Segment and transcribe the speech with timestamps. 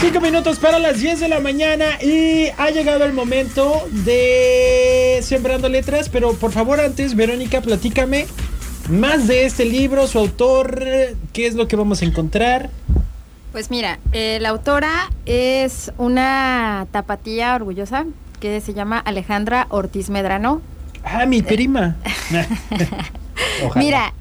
[0.00, 5.68] Cinco minutos para las 10 de la mañana y ha llegado el momento de Sembrando
[5.68, 8.26] Letras, pero por favor antes, Verónica, platícame
[8.88, 10.84] más de este libro, su autor,
[11.32, 12.70] qué es lo que vamos a encontrar.
[13.50, 18.06] Pues mira, eh, la autora es una tapatía orgullosa
[18.38, 20.62] que se llama Alejandra Ortiz Medrano.
[21.02, 21.96] Ah, mi prima.
[23.76, 24.12] Mira,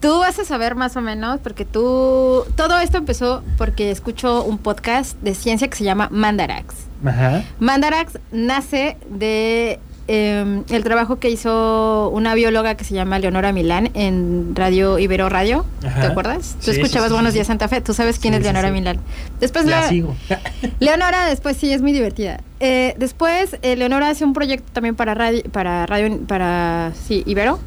[0.00, 2.44] tú vas a saber más o menos, porque tú.
[2.56, 6.74] Todo esto empezó porque escucho un podcast de ciencia que se llama Mandarax.
[7.04, 7.42] Ajá.
[7.60, 13.90] Mandarax nace de em, el trabajo que hizo una bióloga que se llama Leonora Milán
[13.94, 15.64] en Radio Ibero Radio.
[15.84, 16.00] Ajá.
[16.00, 16.56] ¿Te acuerdas?
[16.64, 17.38] Tú sí, escuchabas sí, Buenos sí.
[17.38, 17.80] Días Santa Fe.
[17.80, 18.70] Tú sabes quién es Leonora.
[18.70, 18.98] Milán.
[19.40, 20.14] Después La la- sigo.
[20.80, 22.40] Leonora después sí es muy divertida.
[22.60, 27.58] Eh, después eh, Leonora hace un proyecto también para radio, para radio, para sí Ibero.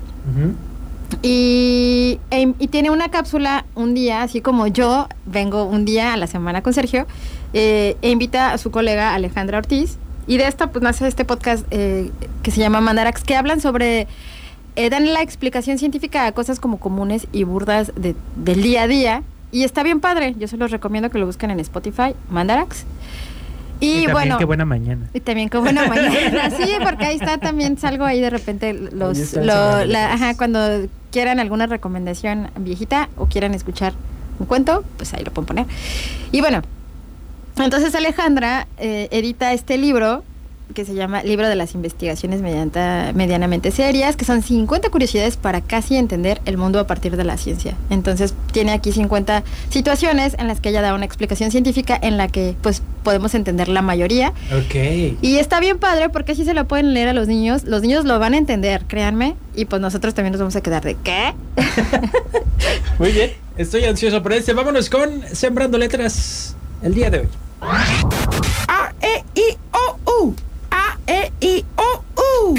[1.21, 6.17] Y, e- y tiene una cápsula un día, así como yo vengo un día a
[6.17, 7.07] la semana con Sergio,
[7.53, 9.97] eh, e invita a su colega Alejandra Ortiz.
[10.27, 12.11] Y de esta, pues nace este podcast eh,
[12.43, 14.07] que se llama Mandarax, que hablan sobre,
[14.75, 18.87] eh, dan la explicación científica a cosas como comunes y burdas de- del día a
[18.87, 19.23] día.
[19.51, 22.85] Y está bien padre, yo se los recomiendo que lo busquen en Spotify, Mandarax.
[23.81, 25.09] Y, también bueno, qué buena mañana.
[25.13, 26.49] y también qué buena mañana.
[26.51, 31.39] Sí, porque ahí está también salgo ahí de repente los lo- la- ajá, cuando quieran
[31.39, 33.93] alguna recomendación viejita o quieran escuchar
[34.39, 35.65] un cuento, pues ahí lo pueden poner.
[36.31, 36.61] Y bueno,
[37.57, 40.23] entonces Alejandra eh, edita este libro
[40.73, 45.95] que se llama Libro de las Investigaciones Medianamente Serias, que son 50 curiosidades para casi
[45.95, 47.75] entender el mundo a partir de la ciencia.
[47.89, 52.27] Entonces tiene aquí 50 situaciones en las que ella da una explicación científica en la
[52.27, 54.75] que pues podemos entender la mayoría Ok.
[55.21, 57.63] y está bien padre porque así se lo pueden leer a los niños.
[57.63, 59.35] Los niños lo van a entender, créanme.
[59.55, 61.33] Y pues nosotros también nos vamos a quedar de ¿qué?
[62.99, 64.53] Muy bien, estoy ansioso por este.
[64.53, 67.27] Vámonos con Sembrando Letras el día de hoy.
[67.61, 70.35] A, E, I, O, U.
[71.09, 72.55] A, E, I, O, U.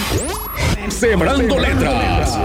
[0.91, 2.37] Sembrando letras.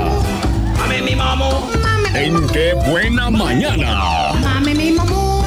[0.77, 1.67] Mame mi mamó.
[2.13, 4.33] En qué buena mañana.
[4.39, 5.43] Mame mi mamó.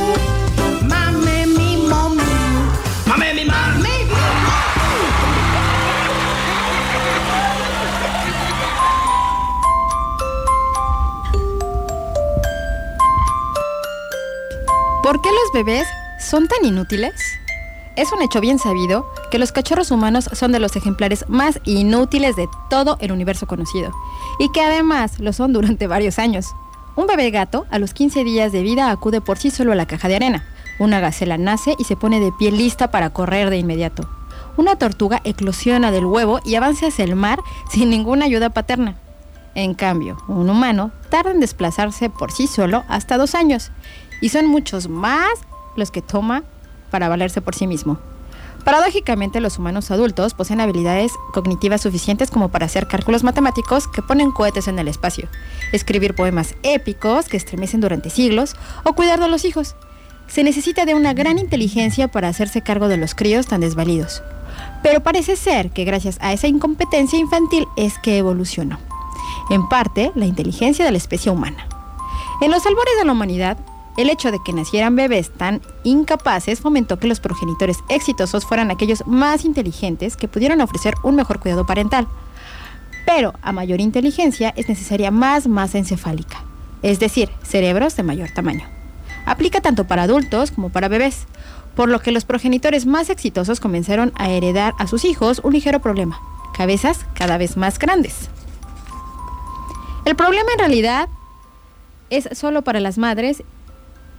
[0.83, 2.23] Mame mi mamó.
[3.07, 3.89] Mame mi mame.
[15.05, 15.87] ¿Por qué los bebés
[16.19, 17.15] son tan inútiles?
[17.95, 22.37] Es un hecho bien sabido que los cachorros humanos son de los ejemplares más inútiles
[22.37, 23.93] de todo el universo conocido
[24.39, 26.55] y que además lo son durante varios años.
[26.97, 29.87] Un bebé gato a los 15 días de vida acude por sí solo a la
[29.87, 30.47] caja de arena.
[30.79, 34.09] Una gacela nace y se pone de pie lista para correr de inmediato.
[34.57, 37.41] Una tortuga eclosiona del huevo y avanza hacia el mar
[37.71, 38.97] sin ninguna ayuda paterna.
[39.55, 43.71] En cambio, un humano tarda en desplazarse por sí solo hasta dos años
[44.21, 45.31] y son muchos más
[45.77, 46.43] los que toma
[46.91, 47.99] para valerse por sí mismo.
[48.69, 54.31] Paradójicamente, los humanos adultos poseen habilidades cognitivas suficientes como para hacer cálculos matemáticos que ponen
[54.31, 55.27] cohetes en el espacio,
[55.73, 59.75] escribir poemas épicos que estremecen durante siglos o cuidar de los hijos.
[60.27, 64.23] Se necesita de una gran inteligencia para hacerse cargo de los críos tan desvalidos.
[64.83, 68.79] Pero parece ser que gracias a esa incompetencia infantil es que evolucionó.
[69.49, 71.67] En parte, la inteligencia de la especie humana.
[72.43, 73.57] En los albores de la humanidad,
[73.99, 79.05] el hecho de que nacieran bebés tan incapaces fomentó que los progenitores exitosos fueran aquellos
[79.09, 82.07] más inteligentes que pudieran ofrecer un mejor cuidado parental.
[83.05, 86.45] Pero a mayor inteligencia es necesaria más masa encefálica,
[86.83, 88.69] es decir, cerebros de mayor tamaño.
[89.27, 91.27] Aplica tanto para adultos como para bebés,
[91.75, 95.81] por lo que los progenitores más exitosos comenzaron a heredar a sus hijos un ligero
[95.81, 96.21] problema,
[96.57, 98.31] cabezas cada vez más grandes.
[100.05, 101.09] El problema en realidad
[102.11, 103.43] es solo para las madres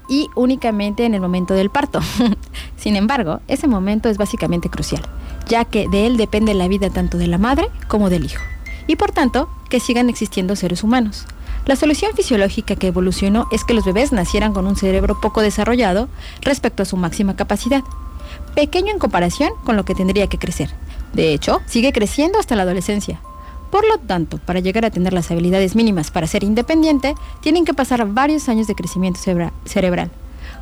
[0.10, 2.02] y únicamente en el momento del parto.
[2.76, 5.04] Sin embargo, ese momento es básicamente crucial,
[5.48, 8.44] ya que de él depende la vida tanto de la madre como del hijo,
[8.88, 11.26] y por tanto que sigan existiendo seres humanos.
[11.66, 16.10] La solución fisiológica que evolucionó es que los bebés nacieran con un cerebro poco desarrollado
[16.42, 17.84] respecto a su máxima capacidad,
[18.56, 20.70] pequeño en comparación con lo que tendría que crecer.
[21.14, 23.20] De hecho, sigue creciendo hasta la adolescencia.
[23.72, 27.74] Por lo tanto, para llegar a tener las habilidades mínimas para ser independiente, tienen que
[27.74, 30.10] pasar varios años de crecimiento cerebra- cerebral.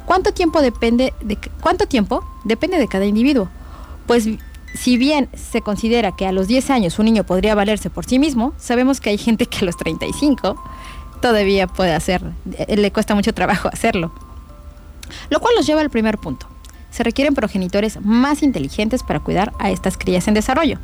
[0.06, 3.50] ¿Cuánto tiempo depende de cuánto tiempo depende de cada individuo?
[4.08, 4.28] Pues
[4.74, 8.20] si bien se considera que a los 10 años un niño podría valerse por sí
[8.20, 10.62] mismo, sabemos que hay gente que a los 35
[11.22, 12.22] todavía puede hacer,
[12.58, 14.12] eh, le cuesta mucho trabajo hacerlo.
[15.30, 16.48] Lo cual nos lleva al primer punto.
[16.92, 20.80] Se requieren progenitores más inteligentes para cuidar a estas crías en desarrollo.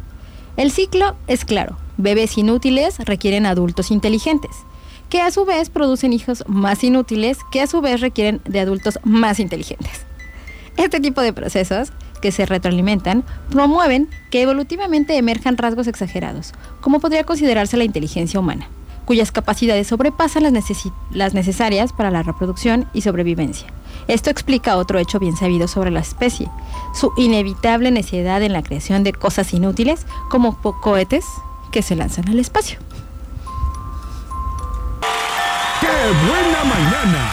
[0.57, 1.77] El ciclo es claro.
[1.97, 4.51] Bebés inútiles requieren adultos inteligentes,
[5.09, 8.99] que a su vez producen hijos más inútiles, que a su vez requieren de adultos
[9.03, 10.05] más inteligentes.
[10.75, 17.25] Este tipo de procesos, que se retroalimentan, promueven que evolutivamente emerjan rasgos exagerados, como podría
[17.25, 18.69] considerarse la inteligencia humana,
[19.05, 20.53] cuyas capacidades sobrepasan las,
[21.11, 23.67] las necesarias para la reproducción y sobrevivencia.
[24.07, 26.49] Esto explica otro hecho bien sabido sobre la especie,
[26.93, 31.25] su inevitable necesidad en la creación de cosas inútiles como cohetes
[31.73, 32.77] que se lanzan al espacio.
[35.81, 37.31] ¡Qué buena mañana!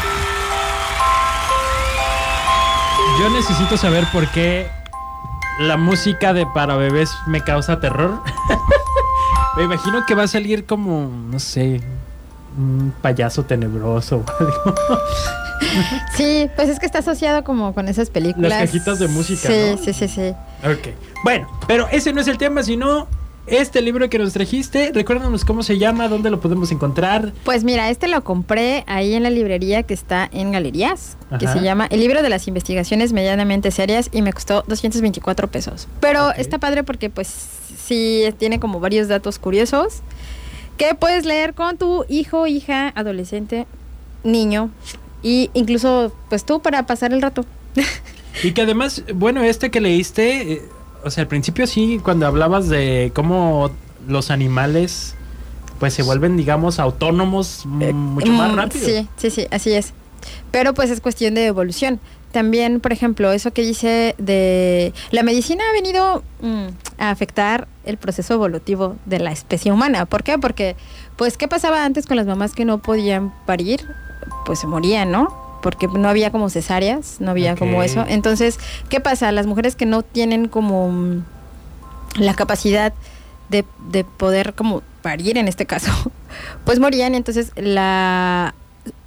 [3.20, 4.66] Yo necesito saber por qué
[5.58, 8.22] la música de para bebés me causa terror.
[9.58, 11.82] me imagino que va a salir como, no sé,
[12.56, 14.74] un payaso tenebroso o algo.
[16.16, 18.48] Sí, pues es que está asociado como con esas películas.
[18.48, 19.76] Las cajitas de música, Sí, ¿no?
[19.76, 20.34] sí, sí, sí.
[20.64, 20.94] Ok.
[21.22, 23.06] Bueno, pero ese no es el tema, sino
[23.50, 24.92] este libro que nos trajiste.
[24.92, 27.32] Recuérdanos cómo se llama, dónde lo podemos encontrar.
[27.44, 31.60] Pues mira, este lo compré ahí en la librería que está en Galerías, que se
[31.60, 35.88] llama El libro de las investigaciones medianamente serias y me costó 224 pesos.
[36.00, 37.28] Pero está padre porque pues
[37.84, 40.02] sí tiene como varios datos curiosos
[40.76, 43.66] que puedes leer con tu hijo, hija, adolescente,
[44.24, 44.70] niño
[45.22, 47.44] y incluso pues tú para pasar el rato.
[48.42, 50.62] Y que además, bueno, este que leíste, eh,
[51.04, 53.70] o sea, al principio sí, cuando hablabas de cómo
[54.08, 55.14] los animales
[55.78, 58.84] pues se vuelven, digamos, autónomos mm, mucho más Mm, rápido.
[58.86, 59.92] Sí, sí, sí, así es.
[60.50, 62.00] Pero pues es cuestión de evolución.
[62.32, 66.66] También, por ejemplo, eso que dice de la medicina ha venido mm,
[66.98, 70.04] a afectar el proceso evolutivo de la especie humana.
[70.04, 70.38] ¿Por qué?
[70.38, 70.76] Porque,
[71.16, 73.80] pues, ¿qué pasaba antes con las mamás que no podían parir?
[74.44, 75.34] Pues se morían, ¿no?
[75.62, 78.04] Porque no había como cesáreas, no había como eso.
[78.08, 78.58] Entonces,
[78.88, 79.30] ¿qué pasa?
[79.32, 81.24] Las mujeres que no tienen como mm,
[82.16, 82.92] la capacidad
[83.50, 85.90] de, de poder como parir en este caso,
[86.64, 88.54] pues morían, entonces la...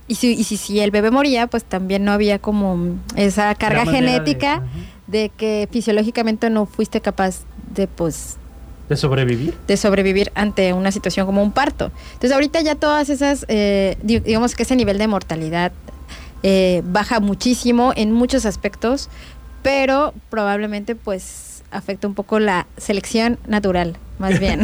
[0.07, 3.85] Y si, y si, si el bebé moría, pues también no había como esa carga
[3.85, 4.63] de- genética ajá.
[5.07, 7.39] de, que fisiológicamente no fuiste capaz
[7.73, 8.35] de pues
[8.89, 9.57] de sobrevivir.
[9.65, 11.89] de sobrevivir ante una situación como un parto.
[12.07, 15.71] Entonces ahorita ya todas esas, eh, di- digamos que ese nivel de mortalidad
[16.43, 19.09] eh, baja muchísimo en muchos aspectos,
[19.61, 24.61] pero probablemente pues afecta un poco la selección natural, más bien.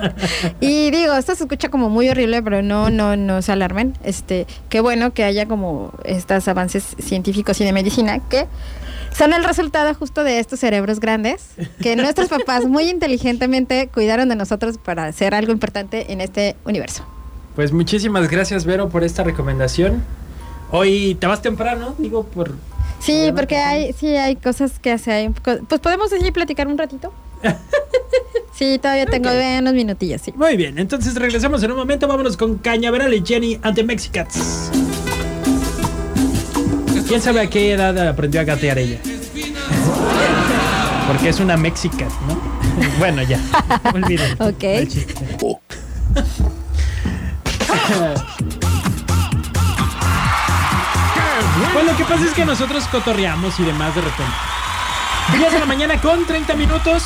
[0.60, 3.94] y digo, esto se escucha como muy horrible, pero no, no, no se alarmen.
[4.02, 8.46] Este, qué bueno que haya como estos avances científicos y de medicina que
[9.16, 11.50] son el resultado justo de estos cerebros grandes
[11.82, 17.04] que nuestros papás muy inteligentemente cuidaron de nosotros para hacer algo importante en este universo.
[17.54, 20.04] Pues muchísimas gracias, Vero, por esta recomendación.
[20.70, 22.54] Hoy te vas temprano, digo, por...
[23.00, 25.14] Sí, porque hay, sí hay cosas que hacer.
[25.14, 27.12] hay un poco- Pues podemos así platicar un ratito.
[28.54, 29.36] Sí, todavía tengo Ok.
[29.36, 30.32] eh, unos minutillos, sí.
[30.34, 32.08] Muy bien, entonces regresamos en un momento.
[32.08, 34.68] Vámonos con Cañaveral y Jenny ante Mexicats.
[37.06, 38.98] ¿Quién sabe a qué edad aprendió a gatear ella?
[41.06, 42.36] Porque es una Mexicat, ¿no?
[42.98, 43.38] bueno, ya.
[43.94, 44.32] Olviden.
[44.42, 44.64] Ok.
[51.78, 54.32] Bueno, lo que pasa es que nosotros cotorreamos y demás de repente.
[55.36, 57.04] 10 de la mañana con 30 minutos.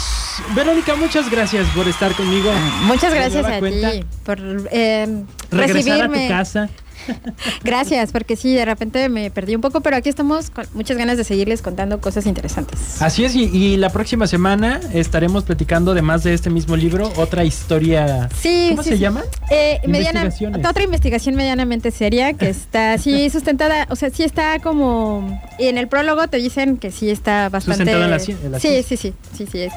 [0.55, 2.51] Verónica, muchas gracias por estar conmigo.
[2.85, 3.91] Muchas gracias a cuenta.
[3.93, 4.39] ti por
[4.71, 6.29] eh, Regresar a tu recibirme.
[6.29, 6.71] casa.
[7.65, 11.17] Gracias, porque sí, de repente me perdí un poco, pero aquí estamos con muchas ganas
[11.17, 13.01] de seguirles contando cosas interesantes.
[13.01, 17.45] Así es, y, y la próxima semana estaremos platicando, además de este mismo libro, otra
[17.45, 18.29] historia.
[18.41, 19.01] Sí, ¿Cómo sí, se sí.
[19.03, 19.23] llama?
[19.51, 20.29] Eh, mediana-
[20.69, 25.89] otra investigación medianamente seria que está sí sustentada, o sea, sí está como en el
[25.89, 29.13] prólogo te dicen que sí está bastante Sustentada en la en la Sí, sí, sí,
[29.37, 29.73] sí, sí, es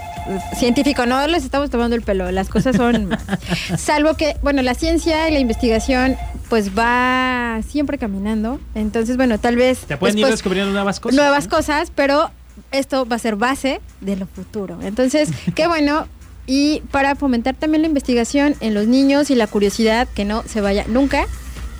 [0.58, 3.10] científico, no les estamos tomando el pelo, las cosas son
[3.78, 6.16] salvo que bueno, la ciencia y la investigación
[6.50, 11.16] pues va siempre caminando, entonces bueno, tal vez Te pueden ir descubriendo nuevas cosas.
[11.16, 12.30] nuevas cosas, pero
[12.72, 14.80] esto va a ser base de lo futuro.
[14.82, 16.08] Entonces, qué bueno.
[16.48, 20.62] Y para fomentar también la investigación en los niños y la curiosidad que no se
[20.62, 21.25] vaya nunca,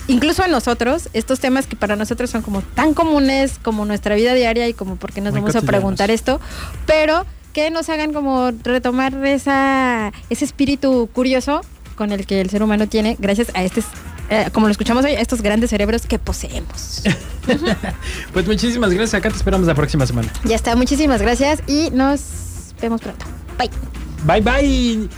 [0.08, 4.34] incluso a nosotros, estos temas que para nosotros son como tan comunes como nuestra vida
[4.34, 6.42] diaria y como por qué nos Muy vamos a preguntar esto,
[6.88, 11.62] pero que nos hagan como retomar esa, ese espíritu curioso
[11.96, 13.86] con el que el ser humano tiene gracias a estos,
[14.30, 17.04] eh, como lo escuchamos hoy, estos grandes cerebros que poseemos.
[18.34, 19.14] Pues muchísimas gracias.
[19.14, 20.34] Acá te esperamos la próxima semana.
[20.46, 23.24] Ya está, muchísimas gracias y nos vemos pronto.
[23.58, 23.70] Bye.
[24.26, 25.10] Bye bye.